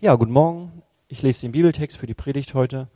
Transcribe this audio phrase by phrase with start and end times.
[0.00, 0.84] Ja, guten Morgen.
[1.08, 2.86] Ich lese den Bibeltext für die Predigt heute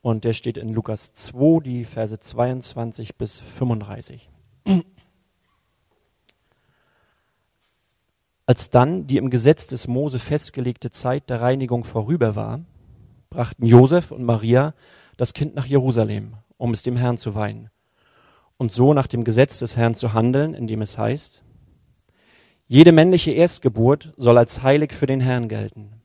[0.00, 4.30] und der steht in Lukas 2, die Verse 22 bis 35.
[8.46, 12.64] Als dann die im Gesetz des Mose festgelegte Zeit der Reinigung vorüber war,
[13.28, 14.72] brachten Josef und Maria
[15.18, 17.68] das Kind nach Jerusalem, um es dem Herrn zu weihen,
[18.56, 21.42] und so nach dem Gesetz des Herrn zu handeln, indem es heißt,
[22.66, 25.95] jede männliche Erstgeburt soll als heilig für den Herrn gelten.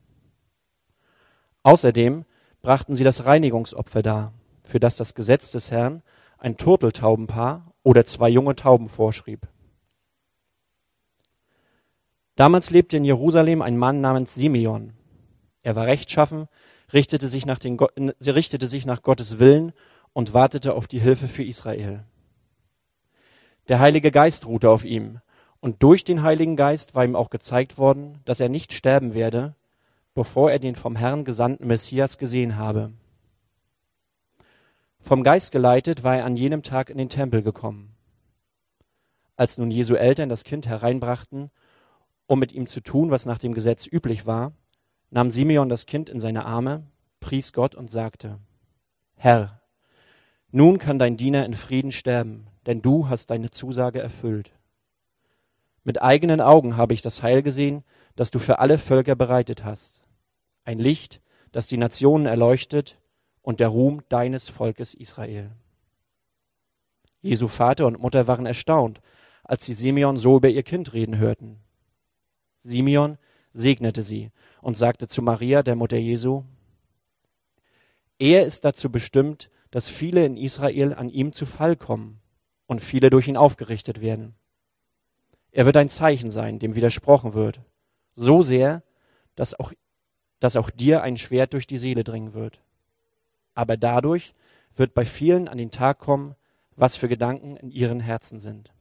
[1.64, 2.26] Außerdem
[2.62, 4.34] brachten sie das Reinigungsopfer dar,
[4.64, 6.02] für das das Gesetz des Herrn
[6.38, 9.48] ein Turteltaubenpaar oder zwei junge Tauben vorschrieb.
[12.36, 14.94] Damals lebte in Jerusalem ein Mann namens Simeon.
[15.62, 16.48] Er war rechtschaffen,
[16.92, 19.74] richtete sich nach, den, richtete sich nach Gottes Willen
[20.14, 22.04] und wartete auf die Hilfe für Israel.
[23.68, 25.20] Der Heilige Geist ruhte auf ihm,
[25.60, 29.56] und durch den Heiligen Geist war ihm auch gezeigt worden, dass er nicht sterben werde,
[30.14, 32.92] bevor er den vom Herrn gesandten Messias gesehen habe.
[35.00, 37.96] Vom Geist geleitet war er an jenem Tag in den Tempel gekommen.
[39.36, 41.50] Als nun Jesu Eltern das Kind hereinbrachten,
[42.28, 44.54] um mit ihm zu tun, was nach dem Gesetz üblich war,
[45.10, 46.86] nahm Simeon das Kind in seine Arme,
[47.20, 48.40] pries Gott und sagte,
[49.16, 49.62] Herr,
[50.52, 54.52] nun kann dein Diener in Frieden sterben, denn du hast deine Zusage erfüllt.
[55.84, 57.84] Mit eigenen Augen habe ich das Heil gesehen,
[58.16, 60.01] das du für alle Völker bereitet hast
[60.64, 63.00] ein Licht, das die Nationen erleuchtet
[63.42, 65.52] und der Ruhm deines Volkes Israel.
[67.22, 69.02] Jesu Vater und Mutter waren erstaunt,
[69.44, 71.60] als sie Simeon so über ihr Kind reden hörten.
[72.60, 73.18] Simeon
[73.54, 76.44] segnete sie und sagte zu Maria, der Mutter Jesu,
[78.18, 82.22] er ist dazu bestimmt, dass viele in Israel an ihm zu Fall kommen
[82.68, 84.36] und viele durch ihn aufgerichtet werden.
[85.52, 87.62] Er wird ein Zeichen sein, dem widersprochen wird,
[88.16, 88.84] so sehr,
[89.36, 89.74] dass auch
[90.42, 92.60] dass auch dir ein Schwert durch die Seele dringen wird.
[93.54, 94.34] Aber dadurch
[94.76, 96.36] wird bei vielen an den Tag kommen,
[96.76, 98.72] was für Gedanken in ihren Herzen sind.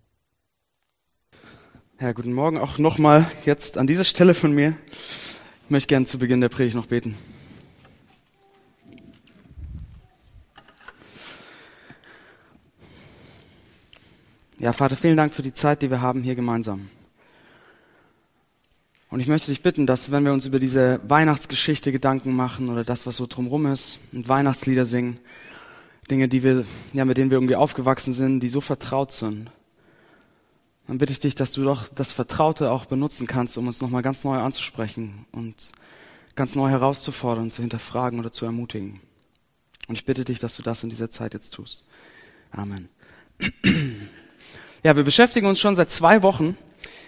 [2.00, 4.74] Ja, guten Morgen auch nochmal jetzt an dieser Stelle von mir.
[5.64, 7.14] Ich möchte gerne zu Beginn der Predigt noch beten.
[14.58, 16.88] Ja, Vater, vielen Dank für die Zeit, die wir haben hier gemeinsam.
[19.10, 22.84] Und ich möchte dich bitten, dass wenn wir uns über diese Weihnachtsgeschichte Gedanken machen oder
[22.84, 25.18] das, was so drumherum ist und Weihnachtslieder singen,
[26.10, 29.50] Dinge, die wir, ja, mit denen wir irgendwie aufgewachsen sind, die so vertraut sind,
[30.86, 34.02] dann bitte ich dich, dass du doch das Vertraute auch benutzen kannst, um uns nochmal
[34.02, 35.54] ganz neu anzusprechen und
[36.36, 39.00] ganz neu herauszufordern, zu hinterfragen oder zu ermutigen.
[39.88, 41.84] Und ich bitte dich, dass du das in dieser Zeit jetzt tust.
[42.52, 42.88] Amen.
[44.82, 46.56] Ja, wir beschäftigen uns schon seit zwei Wochen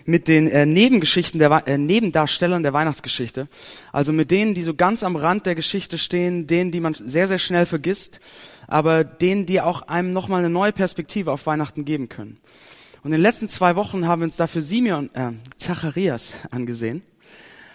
[0.05, 3.49] mit den äh, Nebengeschichten der äh, Nebendarstellern der Weihnachtsgeschichte.
[3.93, 7.27] Also mit denen, die so ganz am Rand der Geschichte stehen, denen, die man sehr,
[7.27, 8.21] sehr schnell vergisst,
[8.67, 12.39] aber denen, die auch einem nochmal eine neue Perspektive auf Weihnachten geben können.
[13.03, 17.03] Und in den letzten zwei Wochen haben wir uns dafür Simeon, äh, Zacharias angesehen.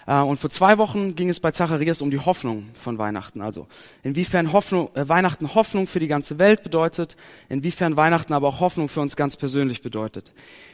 [0.08, 3.42] Äh, und vor zwei Wochen ging es bei Zacharias um die Hoffnung von Weihnachten.
[3.42, 3.68] Also
[4.02, 7.16] inwiefern Hoffnung, äh, Weihnachten Hoffnung für die ganze Welt bedeutet,
[7.48, 10.32] inwiefern Weihnachten aber auch Hoffnung für uns ganz persönlich bedeutet.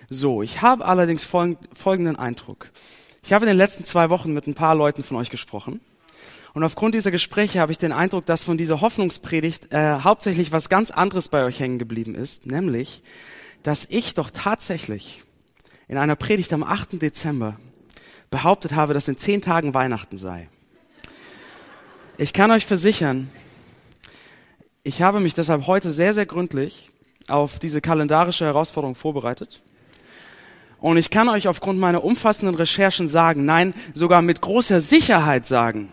[0.09, 2.71] So, ich habe allerdings folgenden Eindruck.
[3.25, 5.81] Ich habe in den letzten zwei Wochen mit ein paar Leuten von euch gesprochen.
[6.53, 10.69] Und aufgrund dieser Gespräche habe ich den Eindruck, dass von dieser Hoffnungspredigt äh, hauptsächlich was
[10.69, 13.03] ganz anderes bei euch hängen geblieben ist, nämlich,
[13.65, 15.25] dass ich doch tatsächlich
[15.89, 17.03] in einer Predigt am 8.
[17.03, 17.57] Dezember
[18.35, 20.49] behauptet habe, dass in zehn Tagen Weihnachten sei.
[22.19, 23.31] Ich kann euch versichern,
[24.83, 26.91] ich habe mich deshalb heute sehr, sehr gründlich
[27.29, 29.63] auf diese kalendarische Herausforderung vorbereitet.
[30.81, 35.93] Und ich kann euch aufgrund meiner umfassenden Recherchen sagen, nein, sogar mit großer Sicherheit sagen,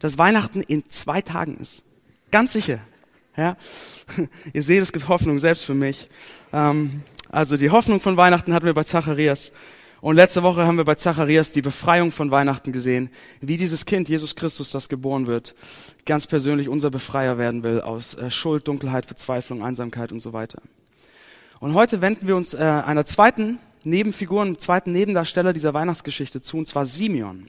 [0.00, 1.84] dass Weihnachten in zwei Tagen ist.
[2.32, 2.80] Ganz sicher.
[3.36, 3.56] Ja?
[4.52, 6.08] Ihr seht, es gibt Hoffnung, selbst für mich.
[6.52, 9.52] Ähm, also die Hoffnung von Weihnachten hatten wir bei Zacharias.
[10.00, 14.08] Und letzte Woche haben wir bei Zacharias die Befreiung von Weihnachten gesehen, wie dieses Kind,
[14.08, 15.54] Jesus Christus, das geboren wird,
[16.04, 20.60] ganz persönlich unser Befreier werden will aus äh, Schuld, Dunkelheit, Verzweiflung, Einsamkeit und so weiter.
[21.60, 26.58] Und heute wenden wir uns äh, einer zweiten Nebenfigur, einem zweiten Nebendarsteller dieser Weihnachtsgeschichte zu,
[26.58, 27.48] und zwar Simeon.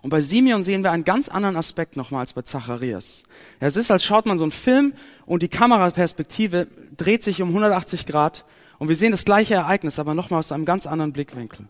[0.00, 3.24] Und bei Simeon sehen wir einen ganz anderen Aspekt nochmal als bei Zacharias.
[3.60, 4.94] Ja, es ist, als schaut man so einen Film
[5.26, 8.44] und die Kameraperspektive dreht sich um 180 Grad
[8.78, 11.68] und wir sehen das gleiche Ereignis, aber nochmal aus einem ganz anderen Blickwinkel.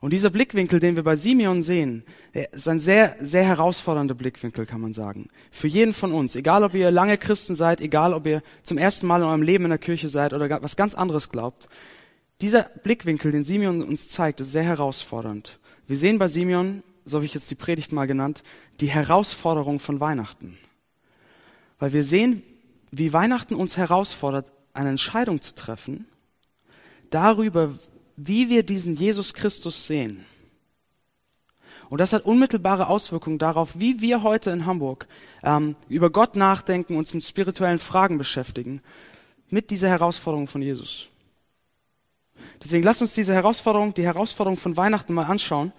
[0.00, 4.80] Und dieser Blickwinkel, den wir bei Simeon sehen, ist ein sehr, sehr herausfordernder Blickwinkel, kann
[4.80, 5.28] man sagen.
[5.52, 6.34] Für jeden von uns.
[6.34, 9.64] Egal, ob ihr lange Christen seid, egal, ob ihr zum ersten Mal in eurem Leben
[9.64, 11.68] in der Kirche seid oder was ganz anderes glaubt.
[12.40, 15.60] Dieser Blickwinkel, den Simeon uns zeigt, ist sehr herausfordernd.
[15.86, 18.42] Wir sehen bei Simeon so habe ich jetzt die Predigt mal genannt,
[18.80, 20.58] die Herausforderung von Weihnachten.
[21.78, 22.42] Weil wir sehen,
[22.90, 26.06] wie Weihnachten uns herausfordert, eine Entscheidung zu treffen
[27.14, 27.70] darüber,
[28.16, 30.24] wie wir diesen Jesus Christus sehen.
[31.88, 35.06] Und das hat unmittelbare Auswirkungen darauf, wie wir heute in Hamburg
[35.42, 38.80] ähm, über Gott nachdenken, uns mit spirituellen Fragen beschäftigen,
[39.50, 41.08] mit dieser Herausforderung von Jesus.
[42.62, 45.72] Deswegen lasst uns diese Herausforderung, die Herausforderung von Weihnachten mal anschauen.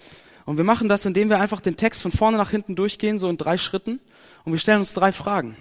[0.45, 3.29] Und wir machen das, indem wir einfach den Text von vorne nach hinten durchgehen, so
[3.29, 3.99] in drei Schritten.
[4.43, 5.57] Und wir stellen uns drei Fragen.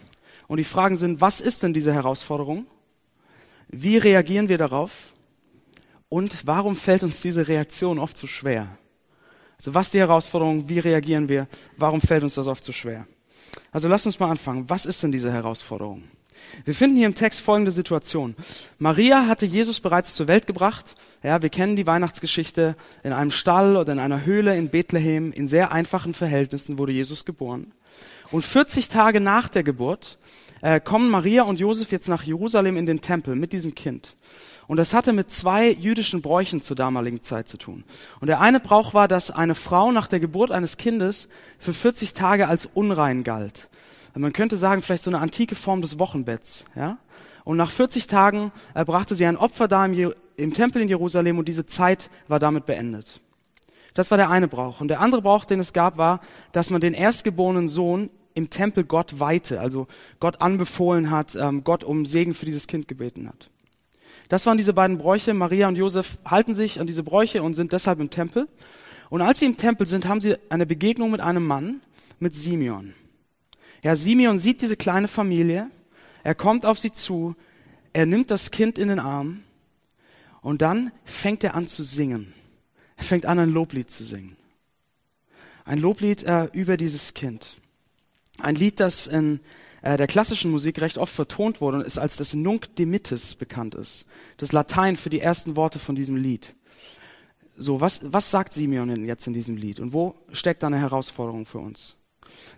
[0.48, 2.66] Und die Fragen sind, was ist denn diese Herausforderung?
[3.68, 5.11] Wie reagieren wir darauf?
[6.12, 8.76] Und warum fällt uns diese Reaktion oft so schwer?
[9.56, 11.48] Also was die Herausforderung, wie reagieren wir,
[11.78, 13.06] warum fällt uns das oft so schwer?
[13.70, 14.68] Also lasst uns mal anfangen.
[14.68, 16.02] Was ist denn diese Herausforderung?
[16.66, 18.36] Wir finden hier im Text folgende Situation.
[18.78, 20.96] Maria hatte Jesus bereits zur Welt gebracht.
[21.22, 22.76] Ja, wir kennen die Weihnachtsgeschichte.
[23.02, 27.24] In einem Stall oder in einer Höhle in Bethlehem, in sehr einfachen Verhältnissen wurde Jesus
[27.24, 27.72] geboren.
[28.30, 30.18] Und 40 Tage nach der Geburt
[30.60, 34.14] äh, kommen Maria und Josef jetzt nach Jerusalem in den Tempel mit diesem Kind.
[34.66, 37.84] Und das hatte mit zwei jüdischen Bräuchen zur damaligen Zeit zu tun.
[38.20, 41.28] Und der eine Brauch war, dass eine Frau nach der Geburt eines Kindes
[41.58, 43.68] für 40 Tage als unrein galt.
[44.14, 46.98] Man könnte sagen, vielleicht so eine antike Form des Wochenbetts, ja?
[47.44, 51.38] Und nach 40 Tagen äh, brachte sie ein Opfer da im, im Tempel in Jerusalem
[51.38, 53.20] und diese Zeit war damit beendet.
[53.94, 54.80] Das war der eine Brauch.
[54.80, 56.20] Und der andere Brauch, den es gab, war,
[56.52, 59.86] dass man den erstgeborenen Sohn im Tempel Gott weihte, also
[60.20, 63.50] Gott anbefohlen hat, ähm, Gott um Segen für dieses Kind gebeten hat.
[64.32, 65.34] Das waren diese beiden Bräuche.
[65.34, 68.48] Maria und Josef halten sich an diese Bräuche und sind deshalb im Tempel.
[69.10, 71.82] Und als sie im Tempel sind, haben sie eine Begegnung mit einem Mann,
[72.18, 72.94] mit Simeon.
[73.82, 75.70] Ja, Simeon sieht diese kleine Familie,
[76.24, 77.36] er kommt auf sie zu,
[77.92, 79.42] er nimmt das Kind in den Arm
[80.40, 82.32] und dann fängt er an zu singen.
[82.96, 84.38] Er fängt an, ein Loblied zu singen.
[85.66, 87.58] Ein Loblied äh, über dieses Kind.
[88.38, 89.40] Ein Lied, das in
[89.82, 93.74] äh, der klassischen Musik recht oft vertont wurde und ist als das Nunc Dimittis bekannt
[93.74, 94.06] ist.
[94.38, 96.54] Das Latein für die ersten Worte von diesem Lied.
[97.56, 100.78] So, was, was sagt Simeon denn jetzt in diesem Lied und wo steckt da eine
[100.78, 101.96] Herausforderung für uns?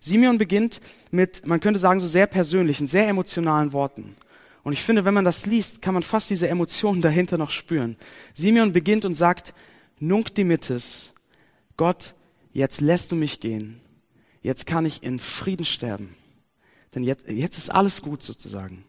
[0.01, 0.81] Simeon beginnt
[1.11, 4.15] mit, man könnte sagen, so sehr persönlichen, sehr emotionalen Worten.
[4.63, 7.97] Und ich finde, wenn man das liest, kann man fast diese Emotionen dahinter noch spüren.
[8.35, 9.55] Simeon beginnt und sagt,
[9.99, 11.13] Nunc dimittis,
[11.77, 12.15] Gott,
[12.53, 13.81] jetzt lässt du mich gehen.
[14.43, 16.15] Jetzt kann ich in Frieden sterben.
[16.95, 18.85] Denn jetzt, jetzt ist alles gut sozusagen.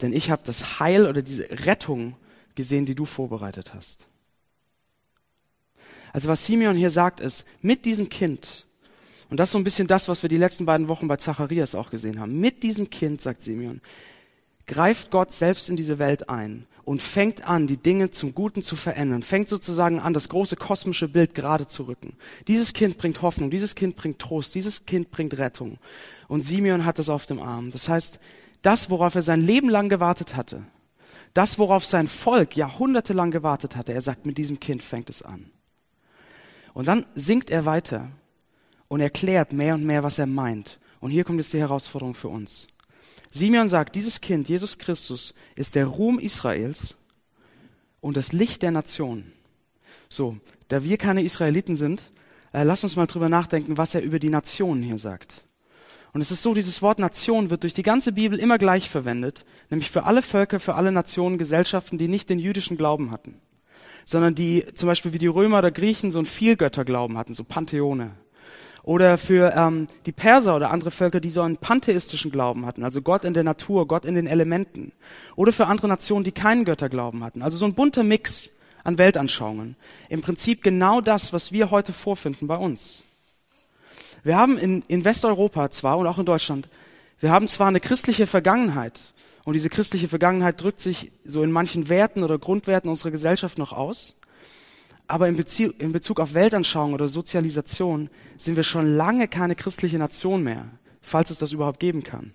[0.00, 2.16] Denn ich habe das Heil oder diese Rettung
[2.54, 4.08] gesehen, die du vorbereitet hast.
[6.12, 8.66] Also was Simeon hier sagt ist, mit diesem Kind,
[9.28, 11.74] und das ist so ein bisschen das, was wir die letzten beiden Wochen bei Zacharias
[11.74, 13.80] auch gesehen haben, mit diesem Kind, sagt Simeon,
[14.66, 18.76] greift Gott selbst in diese Welt ein und fängt an, die Dinge zum Guten zu
[18.76, 22.16] verändern, fängt sozusagen an, das große kosmische Bild gerade zu rücken.
[22.46, 25.78] Dieses Kind bringt Hoffnung, dieses Kind bringt Trost, dieses Kind bringt Rettung.
[26.28, 27.72] Und Simeon hat es auf dem Arm.
[27.72, 28.20] Das heißt,
[28.62, 30.62] das, worauf er sein Leben lang gewartet hatte,
[31.34, 35.50] das, worauf sein Volk jahrhundertelang gewartet hatte, er sagt, mit diesem Kind fängt es an.
[36.72, 38.10] Und dann singt er weiter
[38.88, 40.78] und erklärt mehr und mehr, was er meint.
[41.00, 42.68] Und hier kommt jetzt die Herausforderung für uns.
[43.36, 46.96] Simeon sagt, dieses Kind, Jesus Christus, ist der Ruhm Israels
[48.00, 49.32] und das Licht der Nationen.
[50.08, 50.36] So,
[50.68, 52.10] da wir keine Israeliten sind,
[52.52, 55.44] äh, lass uns mal drüber nachdenken, was er über die Nationen hier sagt.
[56.12, 59.44] Und es ist so, dieses Wort Nation wird durch die ganze Bibel immer gleich verwendet,
[59.68, 63.34] nämlich für alle Völker, für alle Nationen, Gesellschaften, die nicht den jüdischen Glauben hatten,
[64.06, 68.12] sondern die zum Beispiel wie die Römer oder Griechen so ein Vielgötterglauben hatten, so Pantheone.
[68.86, 73.02] Oder für ähm, die Perser oder andere Völker, die so einen pantheistischen Glauben hatten, also
[73.02, 74.92] Gott in der Natur, Gott in den Elementen.
[75.34, 77.42] Oder für andere Nationen, die keinen Götterglauben hatten.
[77.42, 78.50] Also so ein bunter Mix
[78.84, 79.74] an Weltanschauungen.
[80.08, 83.02] Im Prinzip genau das, was wir heute vorfinden bei uns.
[84.22, 86.68] Wir haben in, in Westeuropa zwar und auch in Deutschland,
[87.18, 89.12] wir haben zwar eine christliche Vergangenheit
[89.42, 93.72] und diese christliche Vergangenheit drückt sich so in manchen Werten oder Grundwerten unserer Gesellschaft noch
[93.72, 94.14] aus,
[95.08, 99.98] aber in Bezug, in Bezug auf Weltanschauung oder Sozialisation sind wir schon lange keine christliche
[99.98, 100.66] Nation mehr,
[101.00, 102.34] falls es das überhaupt geben kann.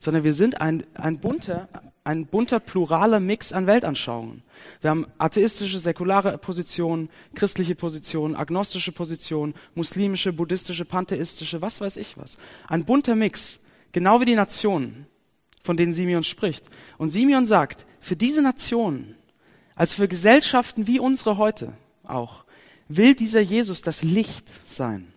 [0.00, 1.68] Sondern wir sind ein, ein bunter,
[2.04, 4.42] ein bunter pluraler Mix an Weltanschauungen.
[4.80, 12.16] Wir haben atheistische, säkulare Positionen, christliche Positionen, agnostische Positionen, muslimische, buddhistische, pantheistische, was weiß ich
[12.16, 12.38] was.
[12.68, 13.60] Ein bunter Mix,
[13.92, 15.06] genau wie die Nationen,
[15.62, 16.64] von denen Simeon spricht.
[16.96, 19.16] Und Simeon sagt, für diese Nationen,
[19.74, 21.72] als für Gesellschaften wie unsere heute,
[22.08, 22.44] auch,
[22.88, 25.12] will dieser Jesus das Licht sein.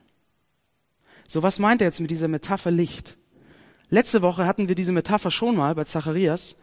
[1.28, 3.18] So, was meint er jetzt mit dieser Metapher Licht?
[3.90, 6.56] Letzte Woche hatten wir diese Metapher schon mal bei Zacharias.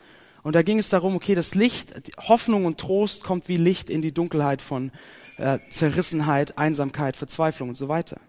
[0.43, 4.03] Und da ging es darum, okay, das Licht, Hoffnung und Trost kommt wie Licht in
[4.03, 4.93] die Dunkelheit von
[5.37, 8.21] äh, Zerrissenheit, Einsamkeit, Verzweiflung und so weiter.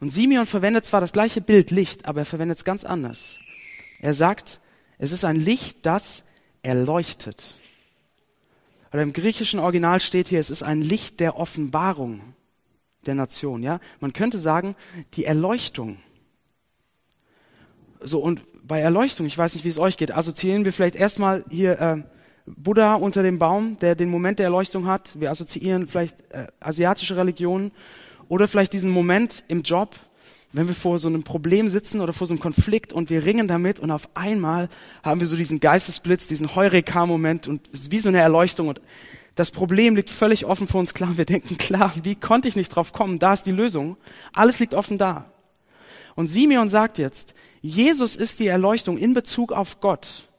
[0.00, 3.38] Und Simeon verwendet zwar das gleiche Bild Licht, aber er verwendet es ganz anders.
[4.00, 4.60] Er sagt,
[4.98, 6.24] es ist ein Licht, das
[6.62, 7.58] erleuchtet.
[8.96, 12.32] Oder im griechischen Original steht hier, es ist ein Licht der Offenbarung
[13.04, 13.78] der Nation, ja?
[14.00, 14.74] Man könnte sagen,
[15.12, 15.98] die Erleuchtung.
[18.00, 21.44] So, und bei Erleuchtung, ich weiß nicht, wie es euch geht, assoziieren wir vielleicht erstmal
[21.50, 22.02] hier äh,
[22.46, 25.20] Buddha unter dem Baum, der den Moment der Erleuchtung hat.
[25.20, 27.72] Wir assoziieren vielleicht äh, asiatische Religionen
[28.28, 29.94] oder vielleicht diesen Moment im Job,
[30.56, 33.46] wenn wir vor so einem Problem sitzen oder vor so einem Konflikt und wir ringen
[33.46, 34.70] damit und auf einmal
[35.02, 38.80] haben wir so diesen Geistesblitz, diesen Heureka-Moment und es ist wie so eine Erleuchtung und
[39.34, 41.18] das Problem liegt völlig offen vor uns klar.
[41.18, 43.18] Wir denken, klar, wie konnte ich nicht drauf kommen?
[43.18, 43.98] Da ist die Lösung.
[44.32, 45.26] Alles liegt offen da.
[46.14, 50.30] Und Simeon sagt jetzt, Jesus ist die Erleuchtung in Bezug auf Gott.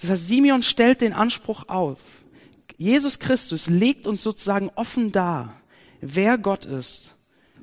[0.00, 1.98] Das heißt, Simeon stellt den Anspruch auf.
[2.78, 5.60] Jesus Christus legt uns sozusagen offen dar,
[6.00, 7.16] wer Gott ist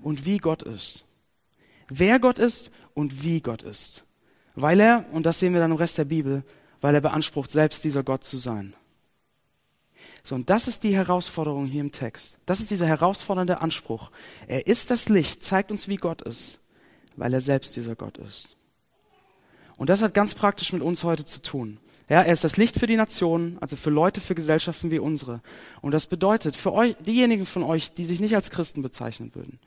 [0.03, 1.06] und wie Gott ist
[1.89, 4.03] wer Gott ist und wie Gott ist.
[4.55, 6.43] Weil er, und das sehen wir dann im Rest der Bibel,
[6.81, 8.73] weil er beansprucht, selbst dieser Gott zu sein.
[10.23, 12.37] So, und das ist die Herausforderung hier im Text.
[12.45, 14.11] Das ist dieser herausfordernde Anspruch.
[14.47, 16.59] Er ist das Licht, zeigt uns, wie Gott ist,
[17.15, 18.49] weil er selbst dieser Gott ist.
[19.77, 21.79] Und das hat ganz praktisch mit uns heute zu tun.
[22.09, 25.41] Ja, er ist das Licht für die Nationen, also für Leute, für Gesellschaften wie unsere.
[25.81, 29.59] Und das bedeutet für euch, diejenigen von euch, die sich nicht als Christen bezeichnen würden,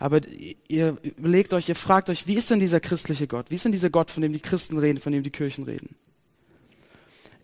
[0.00, 0.22] aber
[0.66, 3.50] ihr überlegt euch, ihr fragt euch, wie ist denn dieser christliche Gott?
[3.50, 5.94] Wie ist denn dieser Gott, von dem die Christen reden, von dem die Kirchen reden?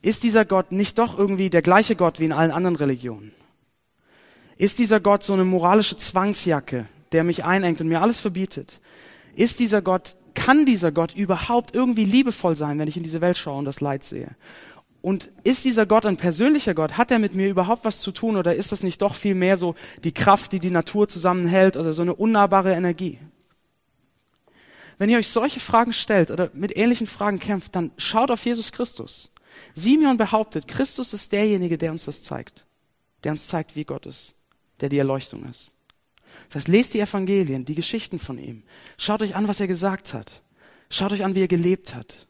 [0.00, 3.32] Ist dieser Gott nicht doch irgendwie der gleiche Gott wie in allen anderen Religionen?
[4.56, 8.80] Ist dieser Gott so eine moralische Zwangsjacke, der mich einengt und mir alles verbietet?
[9.34, 13.36] Ist dieser Gott, kann dieser Gott überhaupt irgendwie liebevoll sein, wenn ich in diese Welt
[13.36, 14.34] schaue und das Leid sehe?
[15.06, 16.98] Und ist dieser Gott ein persönlicher Gott?
[16.98, 19.56] Hat er mit mir überhaupt was zu tun oder ist das nicht doch viel mehr
[19.56, 23.20] so die Kraft, die die Natur zusammenhält oder so eine unnahbare Energie?
[24.98, 28.72] Wenn ihr euch solche Fragen stellt oder mit ähnlichen Fragen kämpft, dann schaut auf Jesus
[28.72, 29.30] Christus.
[29.74, 32.66] Simeon behauptet, Christus ist derjenige, der uns das zeigt,
[33.22, 34.34] der uns zeigt, wie Gott ist,
[34.80, 35.72] der die Erleuchtung ist.
[36.48, 38.64] Das heißt, lest die Evangelien, die Geschichten von ihm.
[38.98, 40.42] Schaut euch an, was er gesagt hat.
[40.90, 42.26] Schaut euch an, wie er gelebt hat.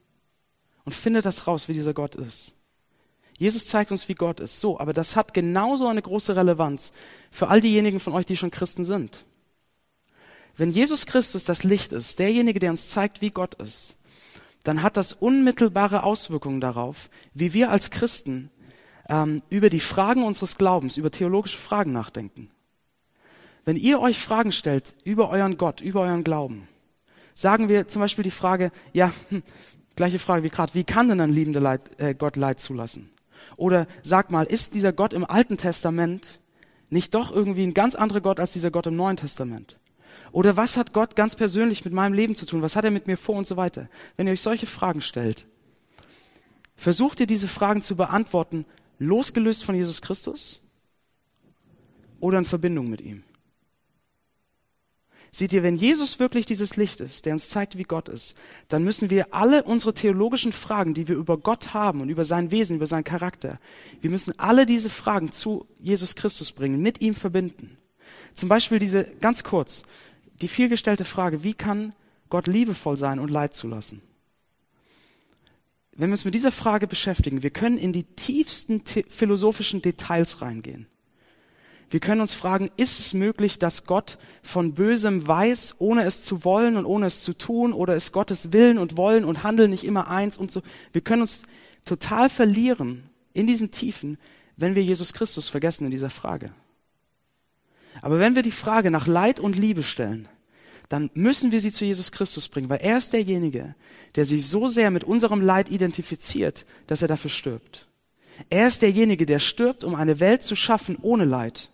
[0.85, 2.56] Und findet das raus, wie dieser Gott ist.
[3.38, 4.61] Jesus zeigt uns, wie Gott ist.
[4.61, 6.93] So, aber das hat genauso eine große Relevanz
[7.31, 9.25] für all diejenigen von euch, die schon Christen sind.
[10.57, 13.97] Wenn Jesus Christus das Licht ist, derjenige, der uns zeigt, wie Gott ist,
[14.62, 18.50] dann hat das unmittelbare Auswirkungen darauf, wie wir als Christen
[19.09, 22.50] ähm, über die Fragen unseres Glaubens, über theologische Fragen nachdenken.
[23.64, 26.69] Wenn ihr euch Fragen stellt über euren Gott, über euren Glauben,
[27.35, 29.43] sagen wir zum Beispiel die Frage, ja, hm,
[29.95, 33.11] gleiche Frage wie gerade, wie kann denn ein liebender Leid, äh, Gott Leid zulassen?
[33.57, 36.41] Oder sag mal, ist dieser Gott im Alten Testament
[36.91, 39.79] nicht doch irgendwie ein ganz anderer Gott als dieser Gott im Neuen Testament?
[40.33, 42.63] Oder was hat Gott ganz persönlich mit meinem Leben zu tun?
[42.63, 43.89] Was hat er mit mir vor und so weiter?
[44.17, 45.47] Wenn ihr euch solche Fragen stellt,
[46.77, 48.67] versucht ihr diese Fragen zu beantworten,
[48.99, 50.61] losgelöst von Jesus Christus
[52.21, 53.23] oder in Verbindung mit ihm?
[55.33, 58.37] Seht ihr, wenn Jesus wirklich dieses Licht ist, der uns zeigt, wie Gott ist,
[58.68, 62.50] dann müssen wir alle unsere theologischen Fragen, die wir über Gott haben und über sein
[62.50, 63.59] Wesen, über seinen Charakter,
[64.00, 67.76] wir müssen alle diese Fragen zu Jesus Christus bringen, mit ihm verbinden.
[68.35, 69.83] Zum Beispiel diese, ganz kurz,
[70.40, 71.95] die vielgestellte Frage, wie kann
[72.28, 74.02] Gott liebevoll sein und Leid zulassen?
[75.92, 80.87] Wenn wir uns mit dieser Frage beschäftigen, wir können in die tiefsten philosophischen Details reingehen.
[81.88, 86.45] Wir können uns fragen, ist es möglich, dass Gott von Bösem weiß, ohne es zu
[86.45, 89.85] wollen und ohne es zu tun, oder ist Gottes Willen und Wollen und Handeln nicht
[89.85, 90.62] immer eins und so?
[90.93, 91.45] Wir können uns
[91.85, 94.19] total verlieren in diesen Tiefen,
[94.57, 96.50] wenn wir Jesus Christus vergessen in dieser Frage.
[98.02, 100.28] Aber wenn wir die Frage nach Leid und Liebe stellen,
[100.88, 103.75] dann müssen wir sie zu Jesus Christus bringen, weil er ist derjenige,
[104.14, 107.88] der sich so sehr mit unserem Leid identifiziert, dass er dafür stirbt.
[108.50, 111.71] Er ist derjenige, der stirbt, um eine Welt zu schaffen ohne Leid.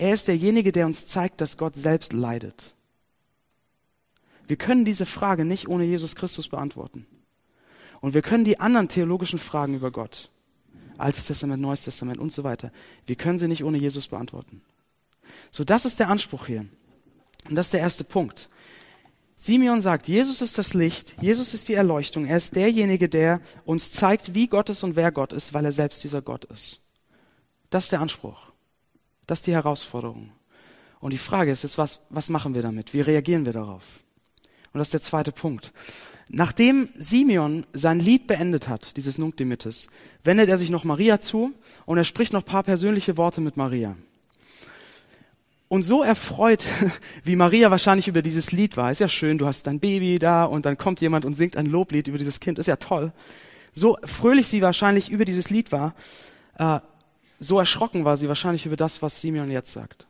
[0.00, 2.74] Er ist derjenige, der uns zeigt, dass Gott selbst leidet.
[4.48, 7.06] Wir können diese Frage nicht ohne Jesus Christus beantworten.
[8.00, 10.30] Und wir können die anderen theologischen Fragen über Gott,
[10.96, 12.72] Altes Testament, Neues Testament und so weiter,
[13.04, 14.62] wir können sie nicht ohne Jesus beantworten.
[15.50, 16.64] So, das ist der Anspruch hier.
[17.50, 18.48] Und das ist der erste Punkt.
[19.36, 23.92] Simeon sagt, Jesus ist das Licht, Jesus ist die Erleuchtung, er ist derjenige, der uns
[23.92, 26.80] zeigt, wie Gott ist und wer Gott ist, weil er selbst dieser Gott ist.
[27.68, 28.49] Das ist der Anspruch.
[29.30, 30.32] Das ist die Herausforderung.
[30.98, 32.92] Und die Frage ist jetzt, was, was machen wir damit?
[32.92, 34.00] Wie reagieren wir darauf?
[34.72, 35.72] Und das ist der zweite Punkt.
[36.28, 39.86] Nachdem Simeon sein Lied beendet hat, dieses Nunc Dimittis,
[40.24, 41.52] wendet er sich noch Maria zu
[41.86, 43.94] und er spricht noch paar persönliche Worte mit Maria.
[45.68, 46.64] Und so erfreut,
[47.22, 50.42] wie Maria wahrscheinlich über dieses Lied war, ist ja schön, du hast dein Baby da
[50.42, 53.12] und dann kommt jemand und singt ein Loblied über dieses Kind, ist ja toll.
[53.72, 55.94] So fröhlich sie wahrscheinlich über dieses Lied war,
[56.58, 56.80] äh,
[57.40, 60.06] so erschrocken war sie wahrscheinlich über das, was Simeon jetzt sagt.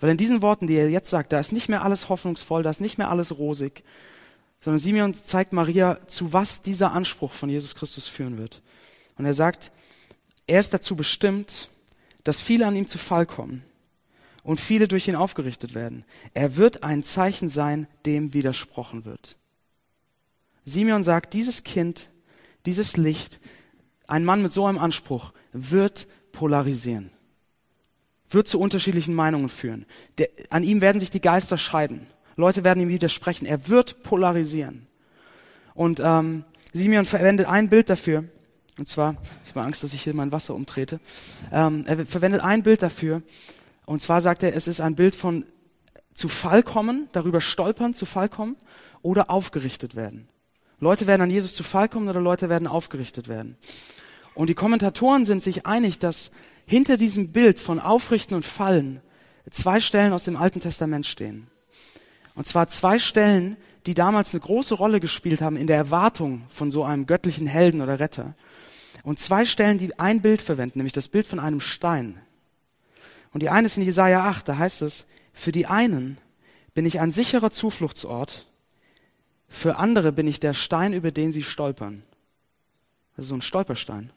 [0.00, 2.70] Weil in diesen Worten, die er jetzt sagt, da ist nicht mehr alles hoffnungsvoll, da
[2.70, 3.82] ist nicht mehr alles rosig,
[4.60, 8.60] sondern Simeon zeigt Maria, zu was dieser Anspruch von Jesus Christus führen wird.
[9.16, 9.72] Und er sagt,
[10.46, 11.68] er ist dazu bestimmt,
[12.24, 13.64] dass viele an ihm zu Fall kommen
[14.42, 16.04] und viele durch ihn aufgerichtet werden.
[16.34, 19.36] Er wird ein Zeichen sein, dem widersprochen wird.
[20.64, 22.10] Simeon sagt, dieses Kind,
[22.66, 23.40] dieses Licht,
[24.06, 27.10] ein Mann mit so einem Anspruch, wird polarisieren,
[28.28, 29.86] wird zu unterschiedlichen Meinungen führen.
[30.18, 32.06] Der, an ihm werden sich die Geister scheiden.
[32.36, 33.46] Leute werden ihm widersprechen.
[33.46, 34.86] Er wird polarisieren.
[35.74, 38.24] Und ähm, Simeon verwendet ein Bild dafür.
[38.78, 41.00] Und zwar, ich habe Angst, dass ich hier mein Wasser umtrete.
[41.52, 43.22] Ähm, er verwendet ein Bild dafür.
[43.84, 45.44] Und zwar sagt er, es ist ein Bild von
[46.14, 48.56] zu Fall kommen, darüber stolpern, zu Fall kommen
[49.02, 50.28] oder aufgerichtet werden.
[50.80, 53.56] Leute werden an Jesus zu Fall kommen oder Leute werden aufgerichtet werden.
[54.38, 56.30] Und die Kommentatoren sind sich einig, dass
[56.64, 59.00] hinter diesem Bild von Aufrichten und Fallen
[59.50, 61.48] zwei Stellen aus dem Alten Testament stehen.
[62.36, 66.70] Und zwar zwei Stellen, die damals eine große Rolle gespielt haben in der Erwartung von
[66.70, 68.36] so einem göttlichen Helden oder Retter.
[69.02, 72.20] Und zwei Stellen, die ein Bild verwenden, nämlich das Bild von einem Stein.
[73.32, 76.16] Und die eine ist in Jesaja 8, da heißt es, für die einen
[76.74, 78.46] bin ich ein sicherer Zufluchtsort,
[79.48, 82.04] für andere bin ich der Stein, über den sie stolpern.
[83.16, 84.12] Das ist so ein Stolperstein.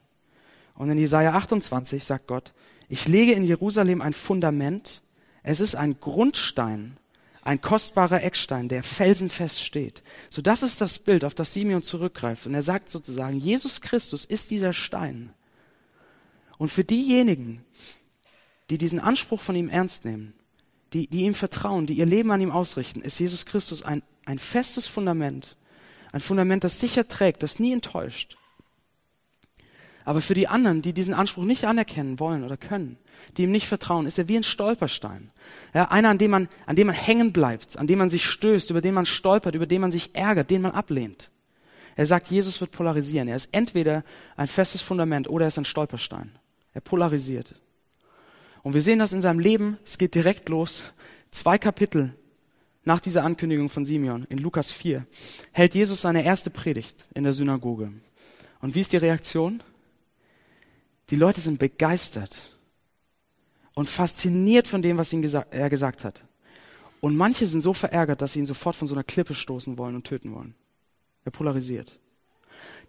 [0.82, 2.54] Und in Jesaja 28 sagt Gott,
[2.90, 5.04] ich lege in Jerusalem ein Fundament,
[5.44, 6.98] es ist ein Grundstein,
[7.44, 10.02] ein kostbarer Eckstein, der felsenfest steht.
[10.32, 12.48] So das ist das Bild, auf das Simeon zurückgreift.
[12.48, 15.32] Und er sagt sozusagen, Jesus Christus ist dieser Stein.
[16.58, 17.64] Und für diejenigen,
[18.72, 20.34] die diesen Anspruch von ihm ernst nehmen,
[20.94, 24.40] die, die ihm vertrauen, die ihr Leben an ihm ausrichten, ist Jesus Christus ein, ein
[24.40, 25.58] festes Fundament.
[26.12, 28.36] Ein Fundament, das sicher trägt, das nie enttäuscht.
[30.06, 32.98] Aber für die anderen, die diesen Anspruch nicht anerkennen wollen oder können,
[33.38, 35.32] die ihm nicht vertrauen, ist er wie ein Stolperstein.
[35.74, 38.72] Ja, einer, an dem man, an dem man hängen bleibt, an dem man sich stößt,
[38.72, 41.30] über den man stolpert, über den man sich ärgert, den man ablehnt.
[41.96, 43.28] Er sagt, Jesus wird polarisieren.
[43.28, 44.04] Er ist entweder
[44.38, 46.32] ein festes Fundament oder er ist ein Stolperstein.
[46.74, 47.56] Er polarisiert.
[48.64, 49.78] Und wir sehen das in seinem Leben.
[49.86, 50.84] Es geht direkt los.
[51.32, 52.14] Zwei Kapitel
[52.84, 55.06] nach dieser Ankündigung von Simeon in Lukas 4
[55.52, 57.92] hält Jesus seine erste Predigt in der Synagoge.
[58.60, 59.62] Und wie ist die Reaktion?
[61.12, 62.58] Die Leute sind begeistert
[63.74, 66.24] und fasziniert von dem, was gesa er gesagt hat.
[67.02, 69.96] Und manche sind so verärgert, dass sie ihn sofort von so einer Klippe stoßen wollen
[69.96, 70.56] und töten wollen.
[71.26, 72.00] Er polarisiert.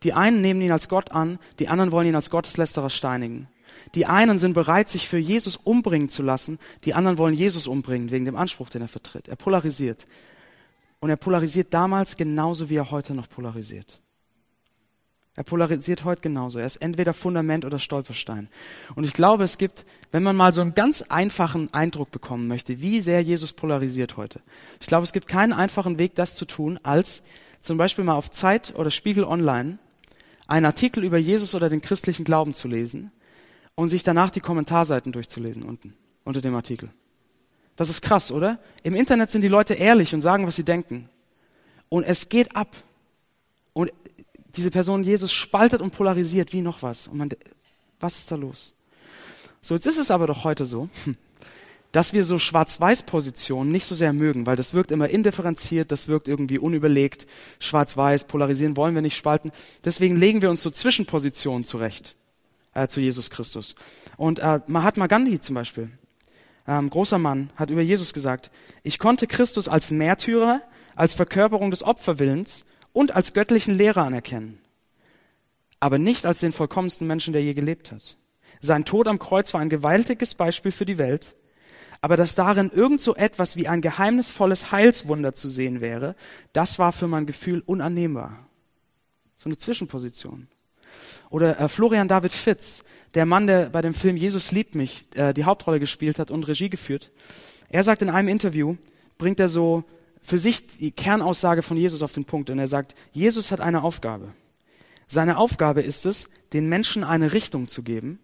[0.05, 3.49] Die einen nehmen ihn als Gott an, die anderen wollen ihn als Gotteslästerer steinigen.
[3.97, 8.11] Die einen sind bereit, sich für Jesus umbringen zu lassen, die anderen wollen Jesus umbringen
[8.11, 9.29] wegen dem Anspruch, den er vertritt.
[9.29, 10.07] Er polarisiert.
[11.01, 14.01] Und er polarisiert damals genauso, wie er heute noch polarisiert.
[15.35, 16.59] Er polarisiert heute genauso.
[16.59, 18.49] Er ist entweder Fundament oder Stolperstein.
[18.95, 22.83] Und ich glaube, es gibt, wenn man mal so einen ganz einfachen Eindruck bekommen möchte,
[22.83, 24.41] wie sehr Jesus polarisiert heute.
[24.81, 27.23] Ich glaube, es gibt keinen einfachen Weg, das zu tun, als
[27.63, 29.79] zum Beispiel mal auf Zeit oder Spiegel Online
[30.47, 33.11] einen Artikel über Jesus oder den christlichen Glauben zu lesen
[33.75, 36.91] und sich danach die Kommentarseiten durchzulesen unten, unter dem Artikel.
[37.77, 38.59] Das ist krass, oder?
[38.83, 41.09] Im Internet sind die Leute ehrlich und sagen, was sie denken.
[41.89, 42.77] Und es geht ab.
[43.73, 43.91] Und
[44.57, 47.09] diese Person Jesus spaltet und polarisiert wie noch was.
[47.09, 47.31] Und man,
[48.01, 48.75] was ist da los?
[49.61, 50.89] So, jetzt ist es aber doch heute so,
[51.93, 56.27] dass wir so Schwarz-Weiß-Positionen nicht so sehr mögen, weil das wirkt immer indifferenziert, das wirkt
[56.27, 57.27] irgendwie unüberlegt.
[57.61, 59.53] Schwarz-Weiß, polarisieren wollen wir nicht spalten.
[59.85, 62.17] Deswegen legen wir uns so Zwischenpositionen zurecht
[62.75, 63.75] äh, zu Jesus Christus.
[64.17, 65.91] Und äh, Mahatma Gandhi zum Beispiel,
[66.67, 68.51] ähm, großer Mann, hat über Jesus gesagt,
[68.83, 70.63] ich konnte Christus als Märtyrer,
[70.97, 74.59] als Verkörperung des Opferwillens und als göttlichen Lehrer anerkennen,
[75.81, 78.17] aber nicht als den vollkommensten Menschen, der je gelebt hat.
[78.61, 81.35] Sein Tod am Kreuz war ein gewaltiges Beispiel für die Welt,
[82.01, 86.17] aber dass darin irgend so etwas wie ein geheimnisvolles Heilswunder zu sehen wäre,
[86.53, 88.47] das war für mein Gefühl unannehmbar.
[89.39, 90.49] So eine Zwischenposition.
[91.31, 92.83] Oder äh, Florian David Fitz,
[93.15, 96.47] der Mann, der bei dem Film Jesus liebt mich äh, die Hauptrolle gespielt hat und
[96.47, 97.11] Regie geführt.
[97.69, 98.77] Er sagt in einem Interview,
[99.17, 99.85] bringt er so
[100.23, 103.83] für sich die Kernaussage von Jesus auf den Punkt und er sagt, Jesus hat eine
[103.83, 104.33] Aufgabe.
[105.09, 108.19] Seine Aufgabe ist es, den Menschen eine Richtung zu geben,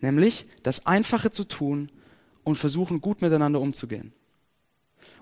[0.00, 1.90] nämlich das Einfache zu tun
[2.44, 4.12] und versuchen, gut miteinander umzugehen.